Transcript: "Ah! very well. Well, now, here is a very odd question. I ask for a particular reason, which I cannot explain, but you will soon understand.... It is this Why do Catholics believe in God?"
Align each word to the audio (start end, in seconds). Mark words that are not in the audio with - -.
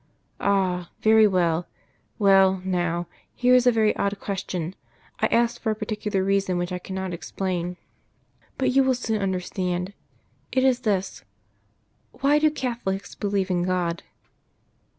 "Ah! 0.39 0.89
very 1.03 1.27
well. 1.27 1.67
Well, 2.17 2.59
now, 2.65 3.05
here 3.35 3.53
is 3.53 3.67
a 3.67 3.71
very 3.71 3.95
odd 3.95 4.19
question. 4.19 4.73
I 5.19 5.27
ask 5.27 5.61
for 5.61 5.69
a 5.69 5.75
particular 5.75 6.23
reason, 6.23 6.57
which 6.57 6.71
I 6.71 6.79
cannot 6.79 7.13
explain, 7.13 7.77
but 8.57 8.71
you 8.71 8.83
will 8.83 8.95
soon 8.95 9.21
understand.... 9.21 9.93
It 10.51 10.63
is 10.63 10.79
this 10.79 11.23
Why 12.13 12.39
do 12.39 12.49
Catholics 12.49 13.13
believe 13.13 13.51
in 13.51 13.61
God?" 13.61 14.01